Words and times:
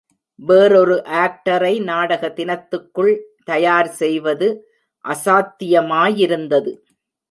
வேறொரு 0.39 0.95
ஆக்டரை 1.15 1.83
நாடக 1.83 2.33
தினத்துக்குள் 2.37 3.13
தயார் 3.43 3.91
செய்வது 4.01 4.49
அசாத்தியமாயிருந்தது. 5.05 6.73